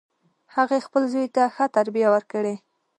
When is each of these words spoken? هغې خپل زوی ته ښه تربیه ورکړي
هغې 0.55 0.79
خپل 0.87 1.03
زوی 1.13 1.27
ته 1.35 1.43
ښه 1.55 1.65
تربیه 1.75 2.07
ورکړي 2.11 2.55